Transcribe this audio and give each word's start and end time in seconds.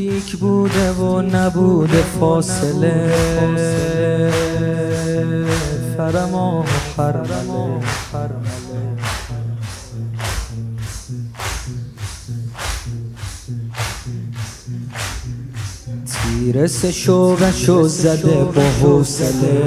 نزدیک 0.00 0.36
بوده 0.36 0.92
و 0.92 1.22
نبوده 1.22 2.02
فاصله. 2.20 3.14
فرما 5.96 6.60
و 6.60 6.64
حرمله 6.96 7.80
تیرس 16.06 16.86
شوقشو 16.86 17.88
زده 17.88 18.44
با 18.44 18.62
حوصله. 18.62 19.62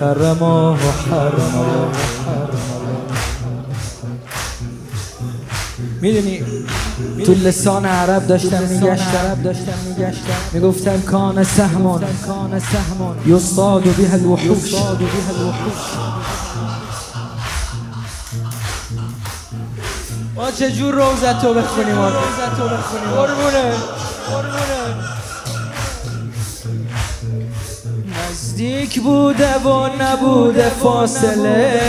فرما 0.00 0.72
و 0.72 1.10
حرمله 1.10 2.13
می‌دونی؟ 6.00 6.42
تو 7.26 7.34
لسان 7.34 7.86
عرب 7.86 8.26
داشتم 8.26 8.62
میگشتم. 8.62 9.42
داشتم 9.44 9.78
میگشتم. 9.88 10.34
می‌گفتم 10.52 11.00
کان 11.00 11.44
سهمون 11.44 12.02
کان 12.26 12.60
سهمون 12.60 13.16
یصاد 13.26 13.82
به 13.82 14.12
الوحوش. 14.12 14.74
ما 20.36 20.50
چجور 20.50 20.94
روزتو 20.94 21.54
بخونیم 21.54 21.98
روزتو 21.98 22.68
بخونیم. 22.76 23.10
قربونه 23.14 23.72
قربونه 24.30 25.04
نزدیک 28.34 29.00
بوده 29.00 29.54
و 29.54 29.88
نبوده 30.02 30.68
فاصله. 30.68 31.80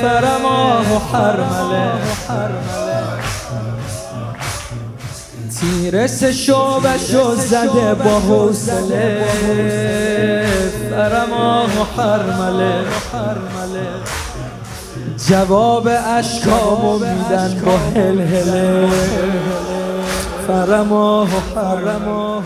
فرما 0.00 0.80
و 0.80 1.16
حرمله. 1.16 1.92
تیرس 5.60 6.24
شوبشو 6.24 7.34
زده 7.34 7.94
با 7.94 8.20
حوصله. 8.20 9.24
فرما 10.90 11.64
و 11.64 12.00
حرمله. 12.00 12.84
جواب 15.28 15.88
اشکامو 16.18 16.92
میدن 16.98 17.62
با 17.64 17.76
هلهله. 17.76 18.88
فرما 20.46 21.24
و 21.24 21.58
حرما 21.58 22.42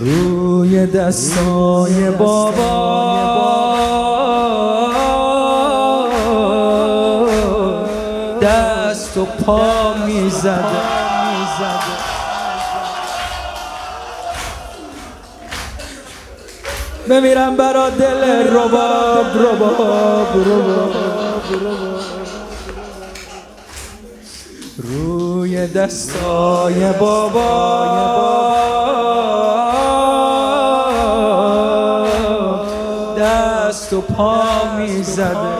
روی 0.00 0.86
دستای 0.86 2.10
بابا. 2.10 2.96
دست 8.42 9.16
و 9.16 9.24
پا 9.24 9.94
می‌زده. 10.06 10.62
بمیرم 17.08 17.56
برا 17.56 17.90
دل 17.90 18.24
رباب 18.56 19.26
رباب 19.36 20.36
رباب. 20.46 20.96
روی 24.78 25.66
دستای 25.66 26.92
بابا. 26.92 28.16
دست 33.18 33.92
و 33.92 34.00
پا 34.00 34.44
می‌زده. 34.78 35.56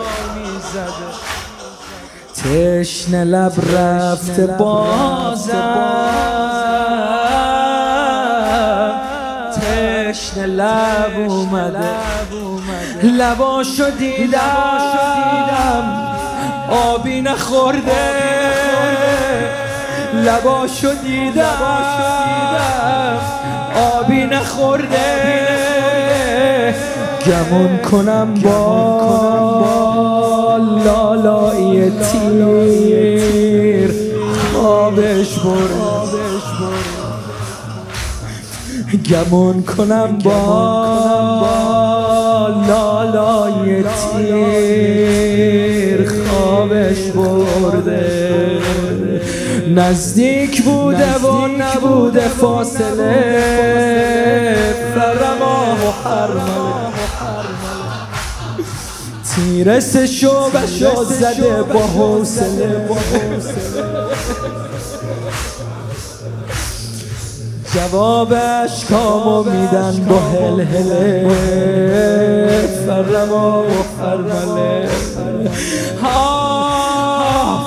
تشن 2.35 3.23
لب 3.23 3.53
رفته 3.75 4.47
بازم 4.47 5.53
تشن 9.55 10.45
لب 10.45 11.29
اومده. 11.29 11.89
لباشو 13.03 13.89
دیدم. 13.89 14.43
آبی 16.69 17.21
نخورده. 17.21 18.11
لباشو 20.13 20.93
دیدم. 21.03 21.57
آبی 23.75 24.25
نخورده. 24.25 25.66
گمون 27.27 27.77
کنم 27.77 28.33
با 28.43 28.57
لالای 30.85 31.91
تیر. 31.91 33.91
خوابش 34.53 35.39
برد 35.39 36.07
گمون 39.09 39.63
کنم 39.63 40.17
با 40.23 40.33
لالای 42.67 43.83
تیر. 43.83 45.19
خوابش 46.09 47.01
برده. 47.01 48.61
نزدیک 49.75 50.63
بوده 50.63 51.15
و 51.15 51.47
نبوده 51.47 52.27
فاصله. 52.27 53.35
فرما 54.95 55.75
و 55.75 56.09
حرمله. 56.09 56.86
تیرس 59.37 59.97
شو 59.97 61.03
زده 61.03 61.63
با 61.63 61.79
حوصله. 61.79 62.89
جوابش 67.73 68.85
کامو 68.89 69.43
میدن 69.43 70.05
با 70.09 70.19
هل 70.19 70.61
هله 70.61 71.29
فرما 72.87 73.63
و 73.63 74.01
حرمله 74.01 74.89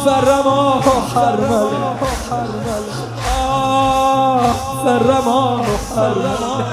فرما 0.04 0.82
و 0.86 0.90
حرمله 1.14 1.90
فرما 4.84 5.60
و 5.60 5.94
حرمله 5.96 6.70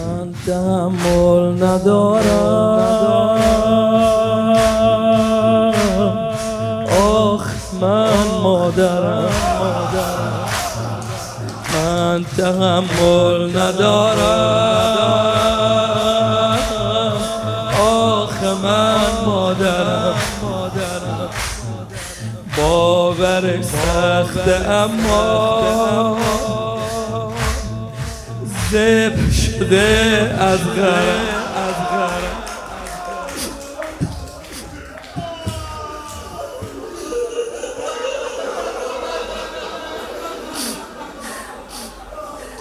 من 0.00 0.32
تحمل 0.46 1.54
ندارم. 1.64 2.24
آخ 7.00 7.46
من 7.80 8.40
مادرم. 8.42 9.30
من 11.74 12.24
تحمل 12.38 13.50
ندارم. 13.50 14.80
آخ 17.80 18.42
من 18.42 19.26
مادرم. 19.26 20.14
باور 22.56 23.62
سخت 23.62 24.48
اما 24.66 26.16
زب 28.72 29.29
شده 29.60 30.36
از 30.40 30.58
غرم 30.76 31.26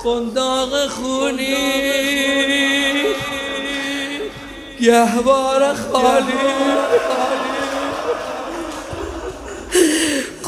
قنداق 0.04 0.88
خونی. 0.88 1.56
گهوار 4.81 5.74
خالی. 5.74 6.34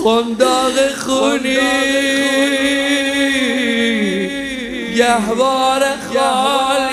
قنداق 0.04 0.96
خونی. 0.98 1.58
گهوار 5.02 5.82
خالی. 6.14 6.92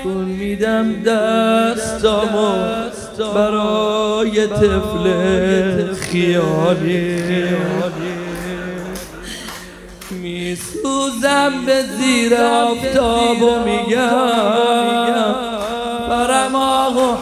تکون 0.00 0.24
میدم 0.24 1.02
دستامو 1.02 2.54
برای 3.34 4.46
طفل 4.46 5.94
خیالی. 5.94 7.56
میسوزم 10.10 11.52
به 11.66 11.84
زیر 11.98 12.34
آفتاب 12.34 13.42
و 13.42 13.64
میگم 13.64 15.34
برم 16.08 16.54
آقا 16.54 17.16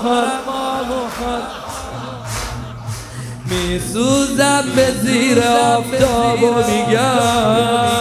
میسوزم 3.51 4.65
به 4.77 4.93
زیر 5.03 5.39
آفتاب 5.43 6.43
و 6.43 6.55
میگم 6.55 7.96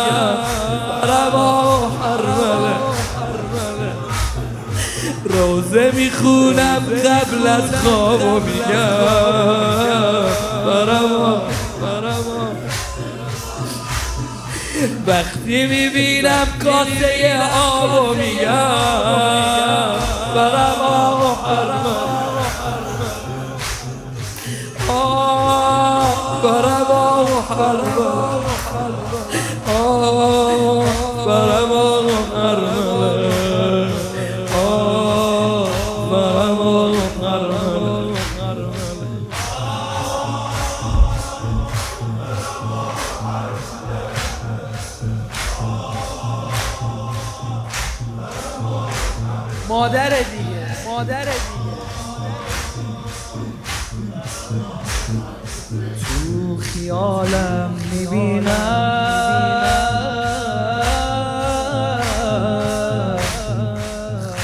می‌خونم 6.05 6.83
قبل 7.05 7.47
از 7.47 7.75
خواب 7.83 8.21
و 8.21 8.39
میگم. 8.39 9.05
وقتی 15.07 15.67
می‌بینم 15.67 16.47
کاسه 16.63 17.41
آب 17.53 18.09
و 18.09 18.13
میگم. 18.13 18.45
برم 20.35 20.81
برم 21.45 21.75
آب 24.89 26.43
برم 26.43 28.34
مادر 49.75 50.09
دیگه 50.09 50.87
مادر 50.87 51.23
دیگه. 51.23 51.35
تو 55.99 56.57
خیالم 56.57 57.73
می‌بینم 57.91 58.45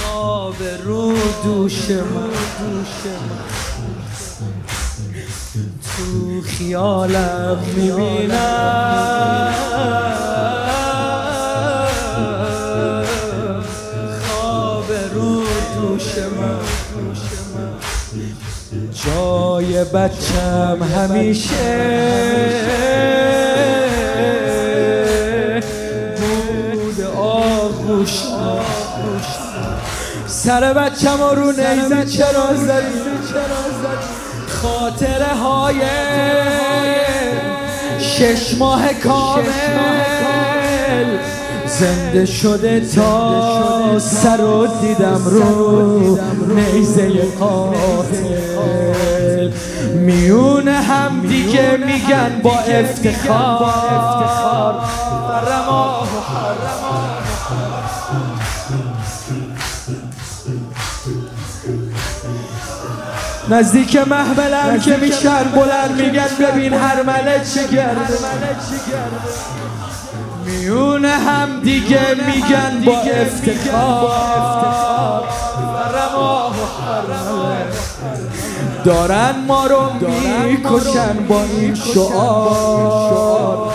خواب 0.04 0.56
رو 0.84 1.14
دوش 1.44 1.90
من. 1.90 2.32
تو 5.98 6.42
خیالم 6.42 7.58
می‌بینم 7.76 9.54
جای 19.06 19.84
بچم 19.84 20.84
همیشه. 20.84 21.52
بود 26.74 27.02
آغوش 27.16 28.24
سر 30.28 30.74
بچم 30.74 31.22
رو 31.36 31.52
نیزه 31.52 32.06
چرا 32.06 32.56
زدی؟ 32.56 33.02
خاطره 34.48 35.36
های 35.36 35.82
شش 38.00 38.56
ماه 38.58 38.94
کامل. 38.94 39.52
زنده 41.80 42.26
شده 42.26 42.80
تا 42.80 44.00
سر 44.00 44.42
و 44.42 44.68
دیدم 44.82 45.22
رو 45.26 46.20
نیزه 46.56 47.22
قاتل. 47.40 48.32
میون 49.94 50.68
هم 50.68 51.22
دیگه 51.22 51.78
میگن 51.78 52.42
با 52.44 52.60
افتخار. 52.60 53.62
نزدیک 63.50 63.96
محملم 63.96 64.80
که 64.80 64.98
میشن 64.98 65.44
بلند 65.44 66.02
میگن 66.02 66.28
ببین 66.40 66.74
هر 66.74 67.04
مله 67.04 67.42
چه 67.56 67.68
گرده. 67.68 68.18
میون 70.62 71.06
هم 71.06 71.60
دیگه 71.64 72.16
میگن 72.26 72.86
با 72.86 73.02
افتخار. 73.02 74.42
دارن 78.86 79.36
ما 79.48 79.68
رو 79.68 79.82
می‌کشن 79.94 81.28
با 81.28 81.44
این 81.44 81.76
شعار. 81.76 83.74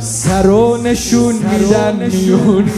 سر 0.00 0.46
و 0.46 0.76
نشون 0.76 1.34
میدن 1.34 2.10
میون. 2.12 2.70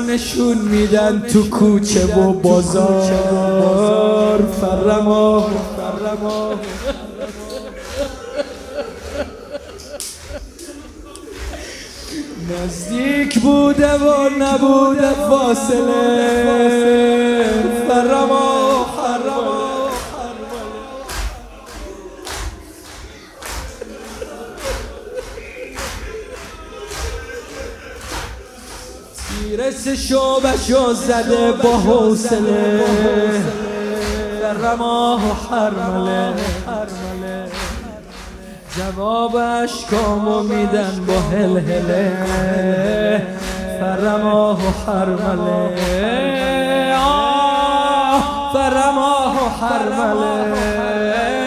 نشون 0.00 0.58
میدن 0.58 1.22
تو 1.32 1.50
کوچه 1.50 2.06
و 2.06 2.32
بازار. 2.32 3.12
فرما. 4.60 5.48
نزدیک 12.50 13.38
بوده 13.38 13.92
و 13.92 14.28
نبوده 14.38 15.12
فاصله. 15.28 16.16
فرما. 17.88 18.55
می‌رسه 29.56 29.96
شعبشو 29.96 30.92
زده 30.92 31.52
با 31.52 31.76
حوصله. 31.76 32.84
در 34.42 34.52
رماه 34.52 35.30
و 35.30 35.34
حرمله. 35.50 36.34
جواب 38.76 39.36
اشکامو 39.36 40.42
میدن 40.42 41.04
با 41.06 41.20
هلهله. 41.20 42.12
فرماه 43.80 44.58
و 44.58 44.70
حرمله. 44.86 45.76
فرماه 48.52 49.34
و 49.34 49.48
حرمله. 49.48 51.45